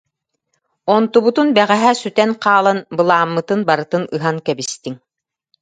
Онтубутун 0.95 1.47
бэҕэһээ 1.57 1.93
сүтэн 2.01 2.31
хаалан, 2.41 2.79
былааммытын 2.95 3.59
барытын 3.67 4.03
ыһан 4.15 4.37
кэбистиҥ 4.45 4.95